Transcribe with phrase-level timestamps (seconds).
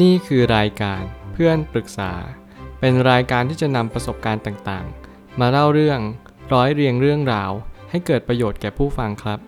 [0.00, 2.12] นี่คือรายการเพื่อนปรึกษา
[2.80, 6.00] เป็นรายการที่จะนำประสบการณ์ต่างๆ มาเล่าเรื่อง
[6.52, 7.50] ร้อยเรียงเรื่องราว
[7.90, 9.38] ให้เกิดประโยชน์แก่ผู้ฟังครับ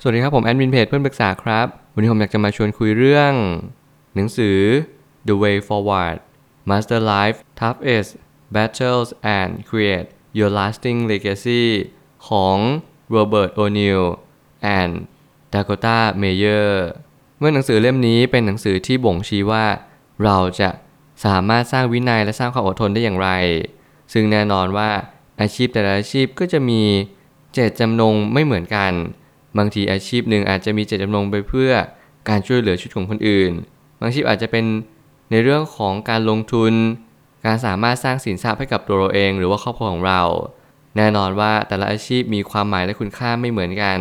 [0.00, 3.32] สวัสดีครับผมแอดมินเพจเพื่อนปรึกษาครับ วันนี้ผมอยากจะมาชวนคุยเรื่อง
[4.14, 4.58] หนังสือ
[5.28, 6.18] The Way Forward
[6.68, 8.10] Master Life Toughest
[8.54, 9.08] Battles
[9.38, 10.08] and Create
[10.38, 11.64] Your Lasting Legacy
[12.28, 12.56] ของ
[13.14, 14.06] Robert O'Neill
[14.76, 14.92] and
[15.52, 16.72] Dakota Meyer
[17.38, 19.64] เมื่อหนังสือเล่มนี้เป็นหนังสือที่บ่งชี้ว่า
[20.24, 20.68] เราจะ
[21.24, 23.30] สามารถสร้างวินัยและสร้างความอดทนได้อย่างไร
[24.12, 24.90] ซึ่งแน่นอนว่า
[25.40, 26.82] อาชีพแต่ละอาชีพก็จะมี
[27.52, 28.92] เจตจำนงไม่เหมือนกัน
[29.58, 31.70] บางทีอาชีพหนึ่งอาจจะมีเจตจำนงไปเพื่อ
[32.28, 33.52] การช่วยเหลือชีวิตของคนอื่น
[33.98, 34.64] บางอาชีพอาจจะเป็น
[35.30, 36.72] ในเรื่องของการลงทุน
[37.46, 40.22] การสามารถสร้างสินทรัพย์ให้กับตัวเราเอง หรือว่าครอบครัวของเรา
[40.96, 43.98] แน่นอนว่าแต่ละอาชีพมีความหมายและคุณค่าไม่เหมือนกัน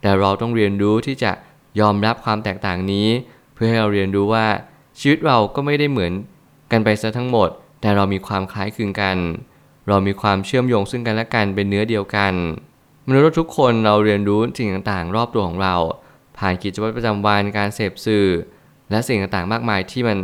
[0.00, 1.32] แต่เราต้องเรียนรู้ที่จะ
[1.80, 3.08] ยอมรับความแตกต่างนี้
[3.54, 4.46] เพื่อให้เราเรียนรู้ว่า
[4.98, 6.12] ชีวิตเราก็ไม่ได้เหมือน
[6.72, 7.48] กันไปซะทั้งหมด
[7.80, 9.16] แต่เรามีความคล้ายคลึงกัน
[9.88, 12.34] เรามีความเชื่อมโยงซึ่งกันและกันเป็นเนื้อเดียวกัน
[13.06, 15.74] มนุษย์ทุกคนเราเรียนรู้สิ่งต่างๆ รอบตัวของเรา
[16.38, 18.26] ผ่านกิจวัตรประจำวันการเสพสื่อ
[18.90, 20.18] และสิ่งต่างๆ มากมายที่มัน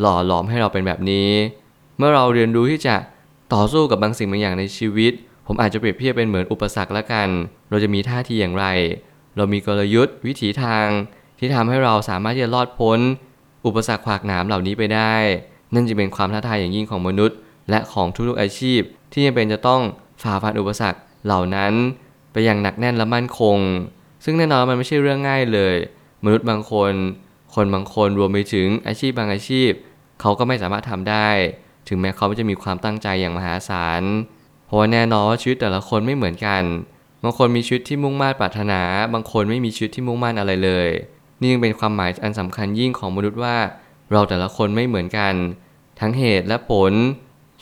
[0.00, 1.30] หล่อหลอมให้เราเป็นแบบนี้
[1.98, 2.96] เมื่อเราเรียนรู้ที่จะ
[3.54, 5.12] ต่อสู้กับบางสิ่งบางอย่างในชีวิต
[5.46, 7.28] ผมอาจจะเปรียบเทียบเป็นเหมือนอุปสรรคละกัน
[7.70, 8.66] เราจะมีท่าทีอย่างไร
[9.36, 10.86] เรามีกลยุทธ์วิถีทาง
[11.38, 12.98] ที่ทำให้เราสามารถที่จะรอดพ้น
[13.66, 15.14] อุปสรรคขวากหนามเหล่านี้ไปได้
[15.74, 17.36] นั่นจะเป็นความท้าทายอย่างยิ่งของมนุษย์
[17.70, 18.80] และของทุกๆอาชีพ
[19.12, 19.80] ที่จำเป็นจะต้อง
[20.22, 21.72] ฝ่าฟันอุปสรรคเหล่านั้น
[22.32, 23.58] ไปอย่างหนักแน่นและมั่นคง
[24.24, 25.76] ซึ่งแน่นอนมันไม่ใช่เรื่องง่ายเลย
[26.24, 26.92] มนุษย์บางคน
[27.54, 29.70] คนบางคนรวมไปถึงอาชีพบางอาชีพ
[30.20, 31.28] เขาก็ไม่สามารถทำได้
[31.88, 34.02] ถึงแม้เขาจะมีความตั้งใจอย่างมหาศาล
[34.66, 36.62] เพราะแน่นอนว่าชีวิตแต่ละคนไม่เหมือนกัน
[37.24, 38.80] บางคนมีชีวิตที่มุ่งมั่นปรารถนา
[39.14, 40.88] บางคนไม่มีชีวิตที่มุ่งมั่นอะไรเลย
[41.40, 43.56] นี่ยังเป็นความหมายอันสำคัญยิ่งของมนุษย์ว่า
[44.12, 45.34] เราแต่ละคนไม่เหมือนกัน
[46.00, 46.92] ทั้งเหตุและผล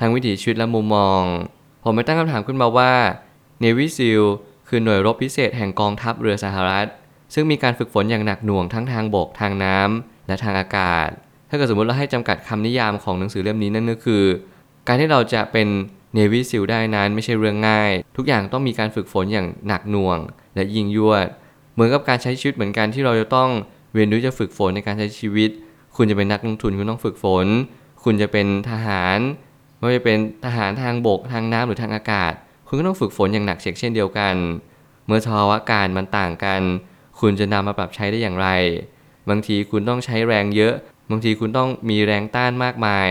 [0.01, 1.23] ทั้งวิถีชีวิตและมุมมอง
[1.85, 2.93] ผมไม่ตั้งคำถามขึ้นมาว่า
[3.63, 4.25] Navy SEAL
[4.69, 6.87] คือหน่วยรบพิเศษแห่งกองทัพเรือสหรัฐ
[7.35, 11.09] ซึ่งมีการฝึกฝนอย่างหนักหน่วงทั้งทางบกทางน้ำและทางอากาศ
[11.49, 14.23] ถ้าเกิดสมมติเราให้จำกัดคำนิยามของหนังสือเล่มนี้นั่นก็คือ
[14.87, 15.69] การที่เราจะเป็น
[16.17, 20.19] Navy SEAL ได้นั้นไม่ใช่เรื่องง่าย ทุกอย่างต้องมีการฝึกฝนอย่างหนักหน่วง
[20.55, 21.27] และยิ่งยวด
[21.75, 23.51] เหมือนกับการใช้ชีวิตเหมือนกันที่เราจะต้อง
[23.95, 25.51] เรียนรู้จะฝึกฝนในการใช้ชีวิต
[25.97, 27.47] คุณจะเป็นนักลงทุนคุณต้องฝึกฝน
[28.05, 29.19] คุณจะเป็นทหาร
[29.79, 32.33] ไม่ว่าจะเป็นทหารทางบกทางน้ำหรือทางอากาศ
[32.67, 34.35] คุณก็ต้องฝึกฝนอย่างหนักเช่นเดียวกัน
[35.07, 36.63] เมื่อสภาวะการมันต่างกัน
[37.21, 38.49] คุณจะนำมาปรับใช้ได้อย่างไร
[39.29, 40.75] บางทีคุณต้องใช้แรงเยอะ
[41.11, 43.09] บางทีคุณต้องมีแรงต้านมากมาย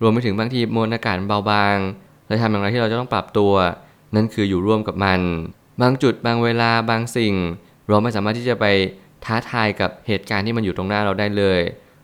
[0.00, 1.76] รวมไปถึงบางทีมวลอากาศเบาบาง
[2.32, 3.52] และทำอย่างไรที่เราจะต้องปรับตัว
[4.14, 5.20] นั่นคืออยู่ร่วมกับมัน
[5.82, 7.34] บางจุดบางเวลาบางสิ่ง
[7.88, 8.66] เราไม่สามารถที่จะไป
[9.24, 11.60] ท้าทายกับเหตุการณ์ที่มันอยู่ตรงหน้าเราได้เลย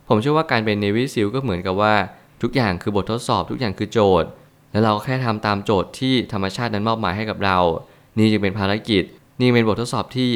[0.08, 1.94] ผมเชื่อว่าการเป็น Navy SEAL ก็เหมือนกับว่า
[2.42, 4.28] ทุกอย่างคือบททดสอบทุกอย่างคือโจทย์
[4.72, 7.58] แล้วเราแค่ทำตามโจทย์ที่ธรรมชาตินั้นมอบหมายให้กับเรา
[8.18, 9.02] นี่จึงเป็นภารกิจ
[9.40, 10.30] นี่เป็นบททดสอบที่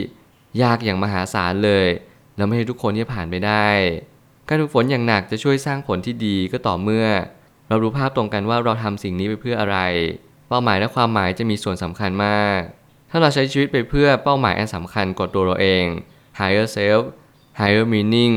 [0.62, 1.88] ยากอย่างมหาศาลเลย
[2.36, 3.68] แล้วไม่ใช่ทุกคนที่ผ่านไปได้
[4.48, 7.06] การฝึกฝนอย่างหนักจะช่วยสร้างผลที่ดีก็ต่อเมื่อ
[7.68, 9.78] เรารู้ภาพตรงกันว่าเราทำสิ่งนี้ไปเพื่ออะไร
[10.48, 12.58] เป้าหมายและความหมายจะมีส่วนสำคัญมาก
[13.10, 15.84] ถ้าเราใช้ชีวิตไปเพื่อเป้าหมายอันสำคัญกว่าตัวเราเอง
[16.38, 17.02] higher self
[17.60, 18.34] higher meaning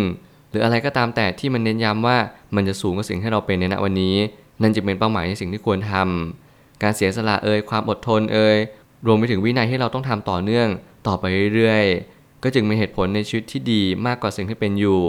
[0.50, 2.18] หรืออะไรก็ตามแต่ที่มันเน้นย้ำว่า
[2.56, 4.16] มันจะสูงกว่าสิ่งที่เราเป็นในณวันนี้
[4.62, 8.58] นั่นจะเป็นเป้าหมายในสิ่งที่ควรทำการเสียสละเอ่ยความอดทนเอ่ย
[9.06, 10.68] รวมไปถึงวินัยที่เราต้องทำต่อเนื่อง
[11.08, 11.24] ต่อไป
[11.56, 15.02] เรื่อยๆ ก็จึงเป็นเหตุผลในชีวิตที่ดีมากกว่าสิ่งที่เป็นอยู่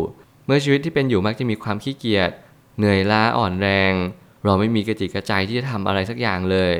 [0.46, 2.30] เมื่อชีวิตที่เป็นอยู่มักจะมีความขี้เกียจ
[2.78, 3.92] เหนื่อยล้าอ่อนแรง
[4.44, 6.72] เราไม่มีกระจิตกระใจที่จะทำอะไรสักอย่างเลย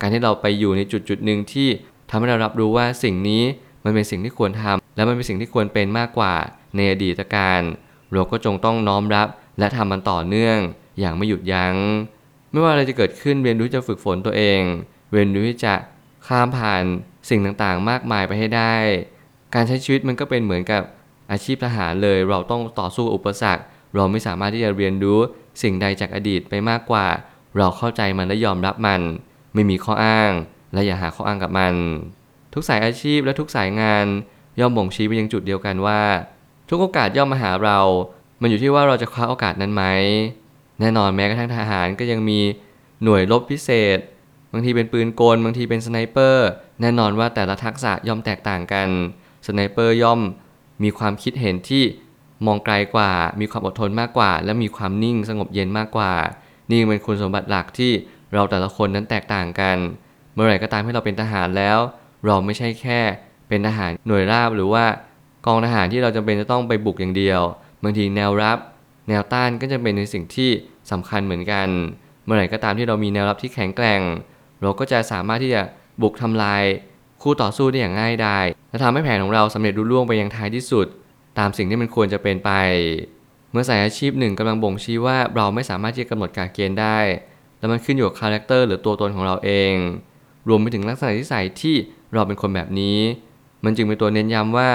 [0.00, 1.68] การที่เราไปอยู่ในจุดจุดหนึ่งที่
[2.10, 3.42] ทำให้เรารับรู้ว่าสิ่งนี้
[3.84, 6.34] มันเป็นสิ่งที่ควรทำและมันเป็นสิ่งที่ควรเป็นมากกว่า
[6.76, 7.60] ในอดีตการ
[8.12, 10.58] เราก็จงต้องน้อมรับและทำมันต่อเนื่อง
[11.00, 11.74] อย่างไม่หยุดยัง้ง
[12.50, 14.60] ไม่ว่าอะไรจะเกิดขึ้นเรียนรู้จะฝึกฝนตัวเอง
[15.12, 15.74] เรียนรู้ที่จะ
[16.26, 16.82] ข้ามผ่าน
[17.28, 18.74] สิ่งต่างๆ มากมายไปให้ได้
[19.54, 20.82] การใช้ชีวิตมันก็เป็นเหมือนกับ
[21.30, 23.62] อาชีพทหารเลย เราต้องต่อสู้อุปสรรค
[23.94, 25.18] เราไม่สามารถที่จะเรียนรู้
[25.62, 27.06] สิ่งใดจากอดีตไปมากกว่า
[27.56, 29.00] เราเข้าใจมันและยอมรับมัน
[29.54, 30.32] ไม่มีข้ออ้าง
[30.72, 31.74] และอย่าหาข้ออ้างกับมัน
[32.54, 34.06] ทุกสายอาชีพและทุกสายงาน
[34.60, 36.00] ย่อมบ่งชี้ไปยังจุดเดียวกันว่า
[36.68, 37.78] ทุกโอกาสย่อมมาหาเรา
[38.40, 39.84] มันอยู่ที่ว่าเราจะคว้าโอกาสนั้นไหม
[40.80, 42.40] แน่นอนแม้กระทั่งทหารก็ยังมี
[43.02, 43.98] หน่วยรบพิเศษ
[44.52, 46.48] บางทีเป็นปืนกล บางทีเป็นสไนเปอร์
[46.80, 48.88] แน่นอนว่าแต่ละทักษะย่อมแตกต่างกัน
[49.46, 50.20] สไนเปอร์ย่อม
[50.82, 51.84] มีความคิดเห็นที่
[52.46, 53.10] มองไกลกว่า
[53.40, 56.12] มีความอดทนมากกว่า และมีความนิ่งสงบเย็นมากกว่า
[56.70, 57.92] นี่เป็นคุณสมบัติหลักที่
[58.32, 59.76] เราแต่ละคนนั้นแตกต่างกัน
[60.34, 61.78] เมื่อไหร่ก็ตามที่เราเป็นทหารแล้ว
[62.26, 63.00] เราไม่ใช่แค่
[63.48, 64.84] เป็นทหารหน่วยราบหรือว่า
[65.46, 67.40] กองทหารที่เราจำเป็นจะต้องไปบุกอย่างเดียว
[67.82, 68.58] บางทีแนวรับ
[69.08, 70.50] แนวต้านก็จะเป็นในสิ่งที่
[70.90, 71.68] สำคัญเหมือนกัน
[72.24, 74.00] เมื่อไหร่ก็ตามที่เรามีแนวรับที่แข็งแกร่ง
[74.62, 75.62] เราก็จะสามารถที่จะ
[76.02, 76.62] บุกทำลาย
[77.22, 80.86] คู่ต่อสู้ได้อย่างง่ายดายและทำให้แผนของเราสำเร็จลุล่วงไปยังท้ายที่สุด
[81.38, 82.50] ตามสิ่งที่มันควรจะเป็นไป
[83.52, 86.98] เมื่อสายอาชีพหนึ่งกำลังบ่งชี้ว่าเราไม่สามารถที่จะกำหนดกฎเกณฑ์ได้
[87.58, 89.74] และมันขึ้นอยู่กับ character หรือตัวตนของเราเอง
[90.48, 91.76] รวมไปถึงลักษณะนิสัยที่
[92.12, 92.98] เราเป็นคนแบบนี้
[93.64, 94.70] มันจึงเป็นตัวเน้นย้ำว่า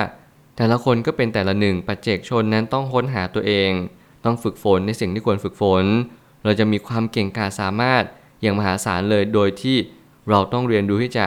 [0.57, 3.71] แต่ละคนก็เป็นแต่ละหนึ่งปัจเจกชนนั้นต้องค้นหาตัวเอง
[4.25, 5.83] ต้องฝึกฝนในสิ่งที่ควรฝึกฝน
[6.43, 8.03] เราจะมีความเก่งกาจสามารถ
[8.41, 9.77] อย่างมหาศาลเลยโดยที่
[10.29, 11.25] เราต้องเรียนรู้ที่จะ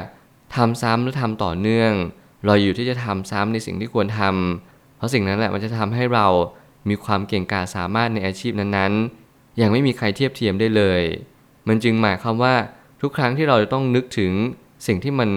[0.56, 1.92] ทำซ้ำและทำต่อเนื่อง
[2.46, 4.73] เราอยู่ที่จะทำซ้ำในสิ่งที่ควรทำ
[5.04, 6.26] ราะสิ่งนั้นแหละมันจะทำให้เรา
[6.88, 11.02] มีความเก่งกาจสามารถในอาชีพนั้นๆ อย่างไม่มีใครเทียบเทียมได้เลย
[11.68, 12.54] มันจึงหมายความว่า
[13.02, 14.32] ทุกครั้งที่เราจะต้องนึกถึง
[14.86, 15.30] สิ่งที่มัน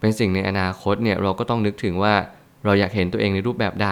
[0.00, 2.14] เป็นสิ่งในอนาคตเนี่ยเราก็ต้องนึกถึงว่า
[2.64, 3.90] เราอยากเห็นตัวเองในรูปแบบใด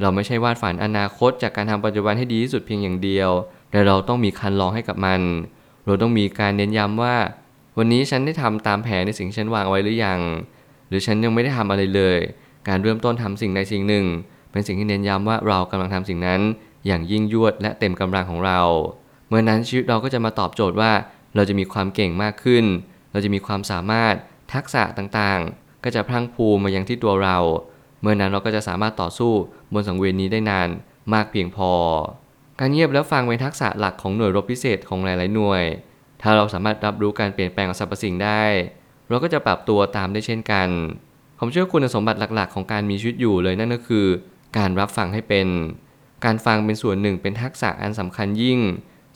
[0.00, 3.30] เราไม่ใช่วาดฝันอนาคต จากการทำปัจจุบันให้ดีที่สุดเพียงอย่างเดียว
[3.70, 5.20] แต่เราต้องมีคันลองให้กับมัน
[5.86, 7.16] เราต้องมีการเน้นย้ำว่า
[7.78, 10.20] วันนี้ฉันได้ทำตามแผนในสิ่งที่ฉันวางไว้หรือยัง
[10.88, 12.18] หรือฉันยังไม่ได้ทำอะไรเลย
[12.68, 14.06] การเริ่มต้นทำสิ่งใดสิ่งหนึ่ง
[14.52, 16.40] เป็นสิ่งที่เน้นย้ำว่าเรากำลังทำสิ่งนั้น
[16.86, 18.60] อย่างยิ่งยวดและเต็มกำลังของเรา
[19.28, 20.92] เมื่อนั้นชีวิตเราก็จะมาตอบโจทย์ว่า
[21.34, 22.64] เราจะมีความเก่งมากขึ้น
[23.12, 24.14] เราจะมีความสามารถ
[24.54, 27.38] ทักษะต่างๆ ก็จะพรั่งพูมายังที่ตัวเรา
[28.00, 29.32] เมื่อนั้นเราก็จะสามารถต่อสู้
[29.72, 30.68] บนสังเวียนนี้ได้นาน
[31.14, 31.70] มากเพียงพอ
[32.60, 35.62] การเงียบแล้วฟังเป็นทักษะหลักของหน่วยรบพิเศษของหลายๆหน่วย
[36.22, 38.42] ถ้าเราสามารถรับรู้การเปลี่ยนแปลงของสรรพสิ่งได้
[39.08, 40.68] เราก็จะปรับตัวตามได้เช่นกัน
[41.44, 44.06] ผมเชื่อคุณสมบัติหลักๆ ของการมีชีวิตอยู่เลยนั่นก็คือ
[44.58, 45.46] การรับฟังให้เป็น
[46.24, 48.60] การฟังเป็นส่วนหนึ่งเป็นทักษะอันสำคัญยิ่ง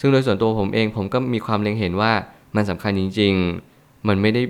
[0.01, 2.13] ซึ่งโดยส่วนตัวผมเองผมก็มีความเล็งเห็นว่า
[2.57, 3.35] มันสำคัญจริง
[3.71, 4.43] ๆ มันไม่ได้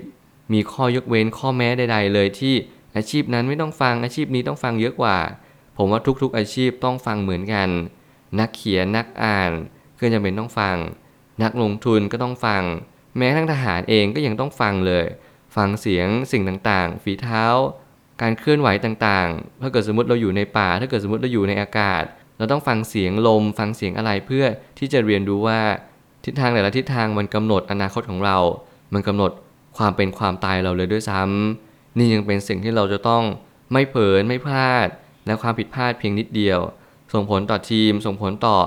[0.53, 2.53] มีข้อยกเว้นข้อแม้ใด ๆ เลยที่
[2.95, 5.17] อาชีพนั้นไม่ต้องฟังอาชีพนี้ต้องฟังเยอะกว่า
[5.77, 7.69] ผมว่าทุกๆอาชีพต้องฟังเหมือนกัน
[8.39, 9.51] นักเขียนนักอ่าน
[9.99, 10.77] ก็จำเป็นต้องฟัง
[11.43, 12.63] นักลงทุนก็ต้องฟัง
[13.17, 15.05] แม้ทั้งทหารเองก็ยังต้องฟังเลย
[15.55, 17.45] ฟังเสียงสิ่งต่างๆ ฝีเท้า
[18.21, 22.03] การเคลื่อนไหวต่างๆ ถ้าเกิดสมมติเราอยู่ในป่า ถ้าเกิดสมมติเราอยู่ในอากาศ
[22.37, 24.45] เราต้องฟังเสียงลม ฟังเสียงอะไรเพื่อ
[24.79, 25.59] ที่จะเรียนรู้ว่า
[26.25, 28.37] ทิศทางแต่ละทิศทางมันกำหนดอนาคตของเรา
[28.93, 29.31] มันกำหนด
[29.77, 33.23] ความเป็นความตายเราเลยด้วยซ้ำนี่ยังเป็นสิ่งที่เราจะต้อง
[33.71, 34.87] ไม่เผลอไม่พลาด
[35.25, 36.59] และความผิดพลาดเพียงนิดเดียว
[37.13, 38.57] ส่งผลต่อทีม ส่งผลต่อ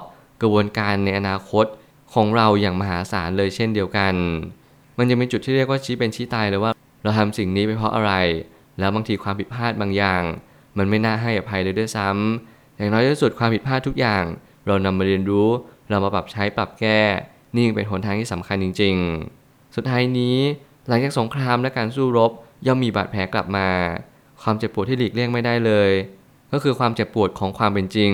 [0.40, 1.67] กระบวนการในอนาคต
[2.14, 4.14] ของเราอย่างมหาศาลเลยเช่นเดียวกัน
[4.99, 6.73] มันจะเป็นจุดที่เรียกว่าชี้เป็นชี้ตายเลยว่า
[7.03, 8.12] เราทำสิ่งนี้ไปเพราะอะไร
[8.79, 10.23] แล้วบางทีความผิดพลาดบางอย่าง
[10.79, 14.25] มันไม่น่าให้อภัยเลยด้วยซ้ำอย่างน้อยที่สุดความผิดพลาดทุกอย่าง
[14.67, 15.49] เรานำมาเรียนรู้
[15.91, 17.00] เรามาปรับใช้ปรับแก้
[17.56, 18.97] นี่เป็นหนทางที่สำคัญจริง
[19.37, 20.37] ๆ สุดท้ายนี้
[20.89, 22.31] หลังจากสงครามและการสู้รบ
[22.67, 23.69] ย่อมมีบาดแผลกลับมา
[24.43, 25.91] ความเจ็บปวดที่หลีกเลี่ยงไม่ได้เลย
[26.53, 28.12] ก็คือความเจ็บปวดของความเป็นจริง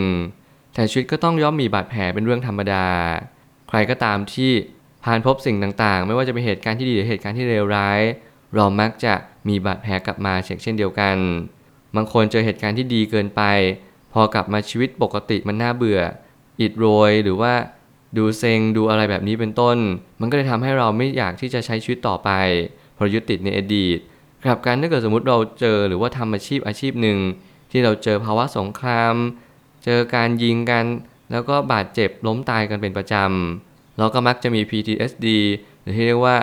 [0.75, 2.87] แต่ชีวิตก็ต้องย่อมมีบาดแผลเป็นเรื่องธรรมดา
[3.69, 4.53] ใครก็ตามที่
[5.09, 8.01] ผ่านพบสิ่งต่างๆ ไม่ว่าจะเป็นเหตุการณ์ที่ดีหรือเหตุการณ์ที่เลวร้าย
[8.55, 9.15] เรามักจะ
[9.49, 11.17] มีบาดแผลกลับมาเช่นเช่นเดียวกัน
[11.97, 13.43] บางคนเจอเหตุการณ์ที่ดีเกินไป
[14.13, 16.01] พอกลับมาชีวิตปกติมันน่าเบื่อ
[16.61, 17.53] อิดโรยหรือว่า
[18.17, 19.77] ดูเซ็งดูอะไรแบบนี้เป็นต้น
[20.21, 22.31] มันก็เลยทำให้เราไม่อยากที่จะใช้ชีวิตต่อไป
[22.95, 23.99] เพราะยึดติดในอดีต
[24.45, 27.19] กลับกันถ้าเกิดสมมติเราเจอหรือว่าทำอาชีพอาชีพหนึ่ง
[27.71, 29.15] ที่เราเจอภาวะสงคราม
[29.85, 30.85] เจอการยิงกัน
[31.33, 33.68] แล้วก็บาดเจ็บล้มตายกันเป็นประจำ
[33.99, 35.27] เราก็มักจะมี PTSD
[35.83, 36.37] หรือที่เรียกว่า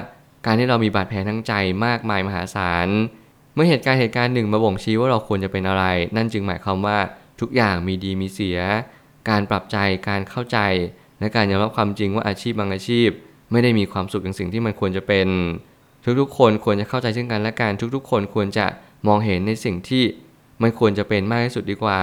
[0.46, 1.54] การที่เรามีบาดแผลทั้งใจ
[1.86, 2.88] มากมายมหาศาล
[3.54, 5.86] เมื่อเหตุการณ์เหตุการณ์หนึ่งมาบ่งชี้ว่าเราควรจะเป็นอะไร
[6.16, 6.98] นั่นจึงหมายความว่า
[7.40, 8.60] ทุกอย่างมีดีมีเสีย
[9.30, 9.78] การปรับใจ
[10.10, 10.60] การเข้าใจ
[11.20, 13.10] และการยอมรับความจริงว่าอาชีพบางอาชีพ
[13.52, 15.28] ไม่ได้มีความสุขอย่างสิ่งที่มันควรจะเป็น
[16.20, 18.66] ทุกๆ คนควรจะเข้าใจซึ่งกันและกันทุกๆ คนควรจะ
[19.08, 20.04] มองเห็นในสิ่งที่
[20.62, 22.00] มันควรจะเป็นมากที่สุดดีกว่า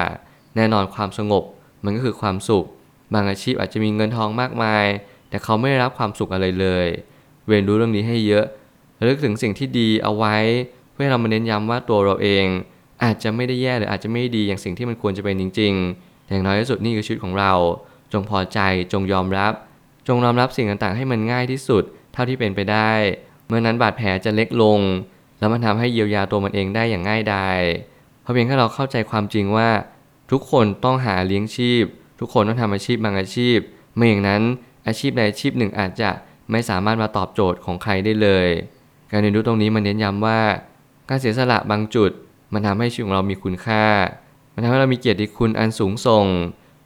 [0.56, 1.44] แน่นอนความสงบ
[1.84, 2.66] มันก็คือความสุข
[3.14, 4.86] บางอาชีพอาจจะมีเงินทองมากมาย
[5.32, 6.86] แต่เขาไม่ได้รับความสุขอะไรเลย
[7.48, 8.44] เรียนรู้เรื่องนี้ให้เยอะ
[8.98, 10.36] ระลึกถึงสิ่งที่ดีเอาไว้
[10.92, 12.46] เพื่อเรามาเน้นย้ำว่าตัวเราเอง
[13.04, 17.52] อาจจะไม่ได้แย่หรืออาจจะไม่ดีอย่างสิ่งที่มันควรจะเป็นจริงๆอย่างน้อยที่สุดนี่คือชีวิตของเรา
[18.12, 18.58] จงพอใจ
[18.92, 19.52] จงยอมรับ
[20.08, 22.90] จงยอมรับสิ่งต่างๆ ให้มันง่ายที่สุด เท่าที่เป็นไปได้
[23.46, 24.80] เมื่อนั้นบาดแผลจะเล็กลง
[25.38, 27.60] แล้วมันทำให้เยียวยาตัวมันเองได้อย่างง่ายดาย
[28.22, 29.68] เพราะเพียงแค่เราเข้าใจความจริงว่า
[30.30, 31.84] ทุกคนต้องหาเลี้ยงชีพ
[32.20, 33.58] ทุกคนต้องทำอาชีพบางอาชีพ
[33.96, 34.42] ไม่อย่างนั้น
[34.86, 36.10] อาชีพใดอาชีพหนึ่งอาจจะ
[36.50, 38.48] ไม่สามารถมาตอบโจทย์ของใครได้เลย
[39.10, 40.40] การเรียนรู้ตรงนี้มันเน้นย้ำว่า
[41.08, 42.10] การเสียสละบางจุด
[42.52, 43.84] มันทำให้ชีวิตของเรามีคุณค่า
[44.54, 46.26] มันทำให้เรามีเกียรติคุณอันสูงส่ง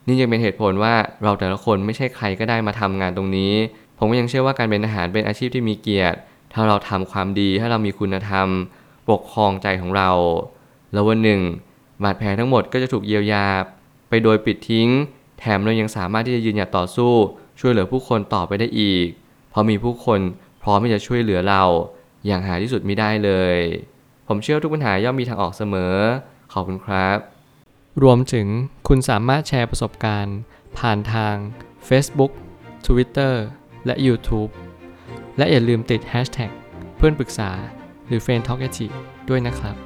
[0.07, 3.53] นี่ยังเป็นเหตุผลว่าเราแต่ละคนไม่ใช่ใครก็ได้มาทำงานตรงนี้
[3.99, 6.19] ผมก็ยังเชื่อว่าการเป็นทหารเป็นอาชีพที่มีเกียรติ
[6.53, 8.49] ถ้าเราทำความดีถ้าเรามีคุณธรรม
[9.11, 10.11] ปกครองใจของเรา
[10.93, 11.41] แล้ววันหนึ่ง
[12.03, 13.47] บาดแผลทั้งหมดก็จะถูกเยียวยา
[14.09, 14.89] ไปโดยปิดทิ้ง
[15.39, 17.15] แถมเรายังสามารถที่จะยืนหยัดต่อสู้
[17.61, 19.07] ช่วยเหลือผู้คนต่อไปได้อีก
[19.51, 20.21] เพราะมีผู้คน
[20.63, 21.63] พร้อมที่จะช่วยเหลือเรา
[22.27, 23.57] อย่างหาที่สุดไม่ได้เลย
[24.29, 25.95] ผมเชื่อว่าทุกปัญหาย่อมมีทางออกเสมอ
[26.53, 27.19] ขอบคุณครับ
[28.03, 28.47] รวมถึง
[28.89, 30.39] คุณสามารถแชร์ประสบการณ์
[30.79, 31.35] ผ่านทาง
[31.89, 32.33] Facebook
[32.87, 33.35] Twitter
[33.87, 34.51] และ YouTube
[35.39, 36.51] และอย่าลืมติด Hashtag
[36.97, 37.51] เพื่อนปรึกษา
[38.07, 38.61] หรือ f r ร e n d t a l k
[39.29, 39.86] ด้วยนะครับ